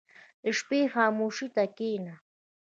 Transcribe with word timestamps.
•د 0.43 0.45
شپې 0.57 0.79
خاموشي 0.93 1.47
ته 1.55 1.63
کښېنه. 1.77 2.15